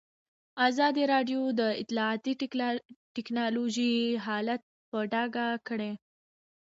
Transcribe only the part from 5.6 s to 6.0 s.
کړی.